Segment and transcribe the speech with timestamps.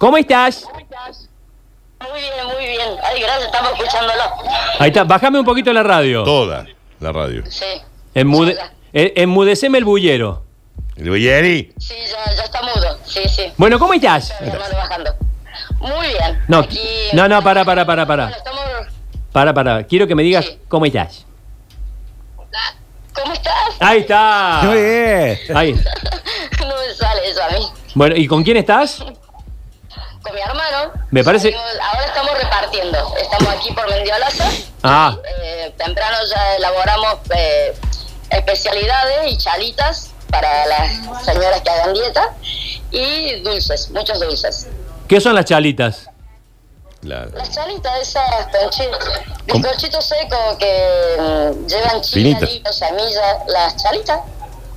[0.00, 0.64] ¿Cómo estás?
[2.00, 2.88] Muy bien, muy bien.
[3.04, 4.22] Ay, gracias, estamos escuchándolo.
[4.78, 6.24] Ahí está, bájame un poquito la radio.
[6.24, 6.64] Toda
[7.00, 7.42] la radio.
[7.50, 7.66] Sí.
[8.14, 8.58] Enmude-
[8.94, 10.42] eh, enmudeceme el bullero.
[10.96, 11.72] El Boyeri.
[11.78, 12.98] Sí, ya, ya está mudo.
[13.04, 13.52] Sí, sí.
[13.58, 14.32] Bueno, ¿cómo estás?
[14.72, 15.14] Bajando.
[15.80, 16.42] Muy bien.
[16.48, 16.78] No, Aquí-
[17.12, 18.36] no, no, para, para, para, Bueno, para.
[18.38, 18.60] estamos...
[19.32, 19.84] Para, para.
[19.84, 20.58] Quiero que me digas Sí.
[20.68, 21.26] cómo estás.
[23.14, 23.54] ¿Cómo estás?
[23.80, 24.60] Ahí está.
[24.64, 25.38] Muy bien.
[25.54, 25.72] Ahí.
[26.60, 27.66] No me sale eso a mí.
[27.94, 29.02] Bueno, ¿y con quién estás?
[30.22, 30.92] Con mi hermano.
[31.10, 33.14] Me parece- Ahora estamos repartiendo.
[33.16, 34.48] Estamos aquí por Mendiolaza.
[34.82, 37.74] Ah, Eh, temprano ya elaboramos eh,
[38.30, 42.34] especialidades y chalitas para las señoras que hagan dieta.
[42.90, 44.66] Y dulces, muchos dulces.
[45.08, 46.06] ¿qué son las chalitas?
[47.02, 48.98] La- Las chalitas, esas conchitas,
[49.46, 54.20] bizcochitos secos que mm, llevan chile, semillas, las chalitas.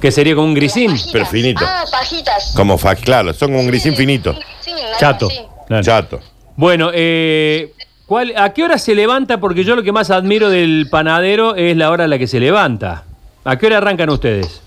[0.03, 0.89] Que sería como un grisín.
[0.91, 1.11] Fajitas.
[1.13, 1.65] Pero finito.
[1.65, 2.51] Ah, fajitas.
[2.57, 4.35] Como fa claro, son como un grisín Sí, finito.
[4.59, 5.29] Sí, Chato.
[5.65, 5.81] Claro.
[5.81, 6.19] Chato.
[6.57, 7.71] Bueno, eh,
[8.05, 9.37] ¿cuál, ¿a qué hora se levanta?
[9.37, 12.41] Porque yo lo que más admiro del panadero es la hora a la que se
[12.41, 13.05] levanta.
[13.45, 14.59] ¿A qué hora arrancan ustedes?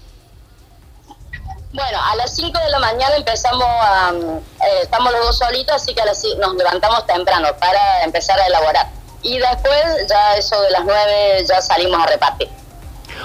[1.74, 4.12] Bueno, a las 5 de la mañana empezamos a...
[4.14, 8.46] eh, estamos los dos solitos, así que a las nos levantamos temprano para empezar a
[8.46, 8.86] elaborar.
[9.22, 12.48] Y después, ya eso de las 9, ya salimos a repartir.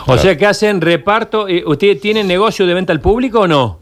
[0.02, 0.22] O Claro.
[0.22, 1.48] sea que hacen reparto.
[1.48, 3.80] eh, ¿Ustedes tienen negocio de venta al público o no?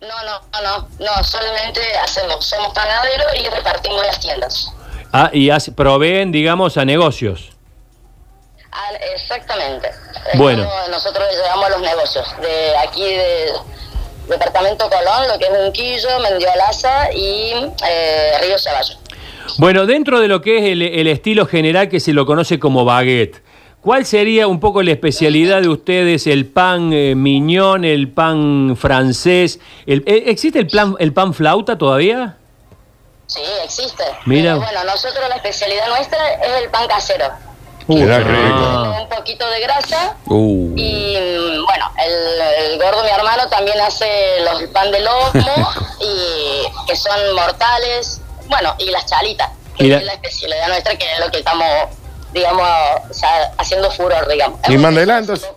[0.00, 4.72] No, no, no, no, no, solamente hacemos, somos panaderos y repartimos las tiendas.
[5.12, 7.50] Ah, y hace- proveen, digamos, a negocios.
[8.72, 9.90] Ah, exactamente.
[10.34, 10.66] Bueno.
[10.90, 13.50] Nosotros llevamos los negocios de aquí de
[14.28, 17.52] Departamento Colón, lo que es Unquillo, Mendiolaza y
[17.88, 18.98] eh, Río Ceballos.
[19.58, 22.84] Bueno, dentro de lo que es el, el estilo general que se lo conoce como
[22.84, 23.42] baguette,
[23.82, 26.26] ¿cuál sería un poco la especialidad de ustedes?
[26.26, 29.58] ¿El pan eh, miñón, el pan francés?
[29.86, 32.36] El- eh, ¿Existe el, plan, el pan flauta todavía?
[33.26, 34.02] Sí, existe.
[34.26, 34.52] Mira.
[34.52, 37.26] Eh, bueno, nosotros la especialidad nuestra es el pan casero.
[37.86, 38.98] Qué ah.
[39.02, 40.74] Un poquito de grasa Uh.
[40.76, 44.06] y mm, bueno, el, el gordo mi hermano también hace
[44.44, 45.30] los pan de lomo
[46.00, 50.94] y que son mortales, bueno, y las chalitas, que Y la- es la especialidad nuestra
[50.96, 51.66] que es lo que estamos,
[52.32, 52.62] digamos,
[53.10, 54.60] o sea, haciendo furor, digamos.
[54.68, 55.48] Y crecido entonces.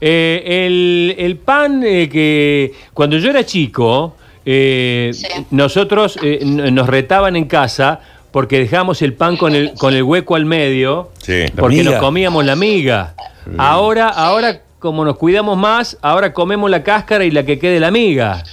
[0.00, 5.26] Eh, el, el pan eh, que cuando yo era chico, eh, Sí.
[5.50, 8.00] nosotros eh, nos retaban en casa
[8.30, 11.46] porque dejamos el pan con el, con el hueco al medio, Sí.
[11.56, 13.14] Porque nos comíamos la miga.
[13.56, 17.90] Ahora, ahora como nos cuidamos más, ahora comemos la cáscara y la que quede la
[17.90, 18.44] miga.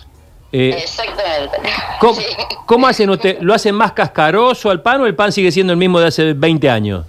[0.51, 1.57] Eh, Exactamente.
[1.99, 2.25] ¿cómo, Sí.
[2.65, 3.41] cómo hacen ustedes?
[3.41, 6.33] ¿Lo hacen más cascaroso al pan o el pan sigue siendo el mismo de hace
[6.33, 7.05] 20 años?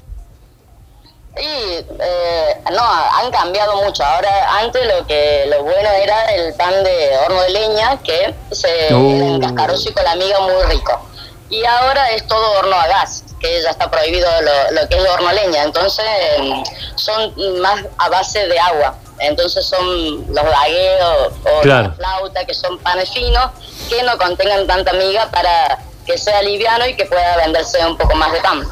[1.37, 4.05] Y eh, no, han cambiado mucho.
[4.05, 8.95] Ahora, antes lo que lo bueno era el pan de horno de leña, que se
[8.95, 9.41] Uh.
[9.41, 11.01] cascaroso y con la miga muy rico.
[11.51, 15.09] Y ahora es todo horno a gas, que ya está prohibido lo, lo que es
[15.11, 15.65] horno a leña.
[15.65, 16.05] Entonces,
[16.97, 18.95] son más a base de agua.
[19.21, 21.89] Entonces son los bagueos o Claro.
[21.89, 23.51] la flauta, que son panes finos,
[23.89, 28.15] que no contengan tanta miga para que sea liviano y que pueda venderse un poco
[28.17, 28.67] más de pan,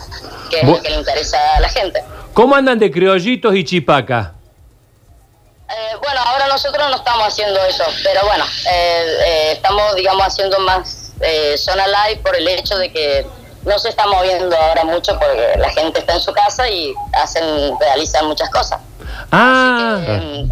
[0.51, 2.03] que es lo que le interesa a la gente.
[2.35, 4.33] ¿Cómo andan de criollitos y chipaca?
[5.69, 10.59] Eh, bueno, ahora nosotros no estamos haciendo eso, pero bueno, eh, eh, estamos, digamos, haciendo
[10.61, 11.13] más
[11.57, 13.25] zona live por el hecho de que
[13.65, 17.45] no se está moviendo ahora mucho porque la gente está en su casa y hacen,
[17.79, 18.81] realizan muchas cosas.
[19.31, 20.47] Ah, Así que, eh,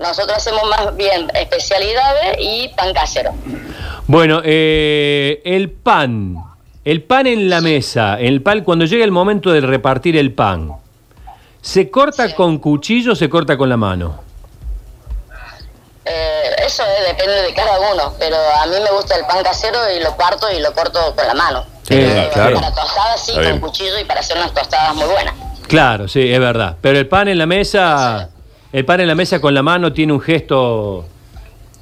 [0.00, 3.34] nosotros hacemos más bien especialidades y pan casero.
[4.06, 6.36] Bueno, el pan,
[6.84, 10.78] el pan en la mesa, el pan cuando llega el momento de repartir el pan,
[11.62, 12.34] ¿se corta Sí.
[12.34, 14.20] con cuchillo o se corta con la mano?
[16.04, 19.78] Eh, eso eh, depende de cada uno, pero a mí me gusta el pan casero
[19.94, 21.64] y lo parto y lo corto con la mano.
[21.82, 22.54] Sí, Pero claro.
[22.56, 25.34] Para tostadas sí, con cuchillo y para hacer unas tostadas muy buenas.
[25.66, 26.76] Claro, sí, es verdad.
[26.80, 28.30] Pero el pan en la mesa,
[28.72, 31.04] el pan en la mesa con la mano tiene un gesto,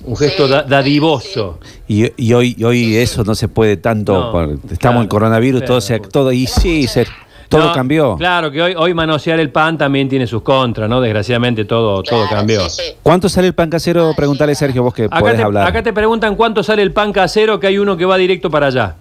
[0.05, 1.61] un gesto Sí, dadivoso.
[1.87, 4.13] Y, y hoy, y hoy eso no se puede tanto.
[4.13, 5.03] No, por- estamos claro.
[5.03, 7.07] en coronavirus, todo, se, todo y sí, se-
[7.49, 8.17] todo No, cambió.
[8.17, 11.01] Claro que hoy, hoy manosear el pan también tiene sus contras, ¿no?
[11.01, 12.61] Desgraciadamente todo, todo cambió.
[12.69, 12.97] sí, sí.
[13.03, 14.13] ¿Cuánto sale el pan casero?
[14.17, 15.67] Preguntale, Sergio, vos que Acá podés te, hablar.
[15.67, 18.67] acá te preguntan cuánto sale el pan casero, que hay uno que va directo para
[18.67, 18.97] allá.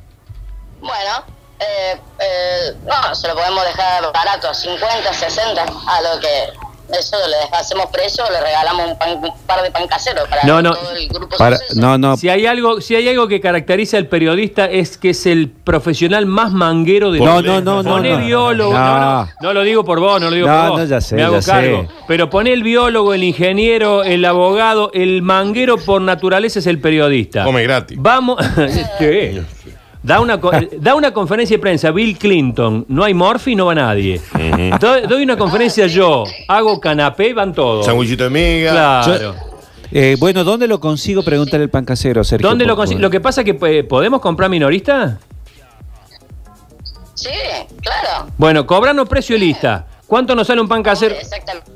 [0.80, 1.24] Bueno,
[1.60, 5.66] eh, eh, no, se lo podemos dejar barato, 50, 60, a
[6.02, 6.28] lo que
[6.90, 10.44] eso le deja- hacemos precio, le regalamos un, pan- un par de pan casero para
[10.44, 10.74] No, no.
[10.76, 12.16] todo el grupo Para- no, no.
[12.18, 16.26] Si hay algo, si hay algo que caracteriza al periodista es que es el profesional
[16.26, 18.18] más manguero de No, no, no, no, Poné no.
[18.20, 18.80] biólogo, no.
[18.80, 19.26] No.
[19.26, 20.80] No, no lo digo por vos, no lo digo No, por vos.
[20.82, 21.82] no, ya sé, Me hago ya cargo.
[21.84, 21.90] sé.
[22.08, 27.44] Pero poné el biólogo, el ingeniero, el abogado, el manguero por naturaleza es el periodista.
[27.44, 27.98] Come gratis.
[28.00, 28.38] Vamos.
[29.00, 29.42] ¿Qué?
[30.06, 30.38] Da una,
[30.80, 34.22] da una conferencia de prensa Bill Clinton, no hay morfi, no va nadie.
[34.80, 37.86] doy, doy una conferencia yo, hago canapé, van todos.
[37.88, 38.72] Sanguillito de miga.
[39.04, 39.36] Claro.
[39.92, 41.24] Eh, bueno, ¿dónde lo consigo?
[41.24, 42.48] Pregúntale el pan casero, Sergio.
[42.48, 43.02] ¿Dónde lo por consi- favor.
[43.02, 45.18] Lo que pasa es que eh, podemos comprar minorista.
[47.16, 47.30] Sí,
[47.82, 48.28] claro.
[48.38, 49.88] Bueno, cobrarnos precio lista.
[50.06, 51.16] ¿Cuánto nos sale un pan casero?
[51.16, 51.72] Exactamente.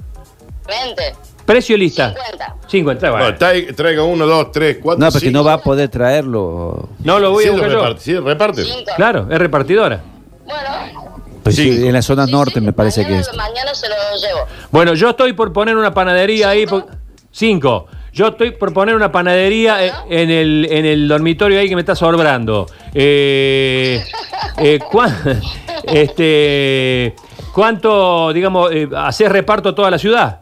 [1.49, 2.13] Precio lista.
[2.13, 2.55] 50.
[2.67, 3.25] 50, bueno.
[3.25, 5.03] Bueno, trai- traiga uno, dos, tres, cuatro.
[5.03, 5.39] No, porque cinco.
[5.39, 6.89] no va a poder traerlo.
[7.03, 7.77] No lo voy Sí, a lo buscar yo.
[7.79, 8.01] reparte.
[8.03, 8.63] Sí, reparte.
[8.65, 8.91] Cinco.
[8.95, 9.99] Claro, es repartidora.
[10.45, 11.23] Bueno.
[11.41, 13.35] Pues sí, en la zona sí, norte sí, me parece que mañana, es.
[13.35, 14.39] Mañana se lo llevo.
[14.69, 16.59] Bueno, yo estoy por poner una panadería ahí.
[16.67, 16.85] ¿Cinco?
[16.85, 16.97] por-
[17.31, 17.87] Cinco.
[18.13, 21.81] Yo estoy por poner una panadería eh, en el, en el dormitorio ahí que me
[21.81, 22.67] está sobrando.
[22.93, 24.03] Eh,
[24.57, 25.41] eh, cuán-
[25.83, 27.15] este,
[27.53, 30.41] ¿Cuánto, digamos, eh, haces reparto toda la ciudad?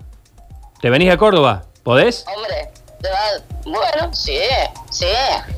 [0.82, 1.64] ¿Te venís a Córdoba?
[1.84, 2.26] ¿Podés?
[2.36, 2.72] Hombre,
[3.02, 4.40] te va- bueno, sí,
[4.90, 5.06] sí.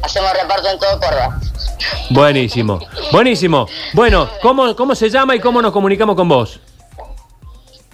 [0.01, 1.39] Hacemos reparto en todo Córdoba.
[2.09, 2.79] Buenísimo,
[3.11, 3.67] buenísimo.
[3.93, 6.59] Bueno, ¿cómo, ¿cómo se llama y cómo nos comunicamos con vos?